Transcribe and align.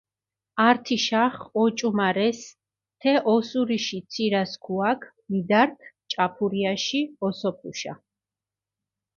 ართიშახჷ 0.69 1.43
ოჭუმარესჷ 1.61 2.51
თე 2.99 3.13
ოსურიში 3.33 3.99
ცირასქუაქჷ 4.11 5.09
მიდართჷ 5.29 5.87
ჭაფურიაში 6.11 7.01
ოსოფუშა. 7.25 7.93